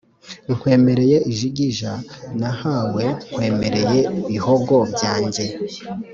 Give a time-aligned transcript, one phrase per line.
[0.55, 1.91] nkwemereye ijigija
[2.39, 5.45] nahawe, nkwemereye bihogo byanjye;